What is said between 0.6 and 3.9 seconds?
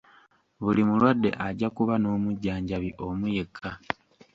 Buli mulwadde ajja kuba n'omujjanjabi omu yekka.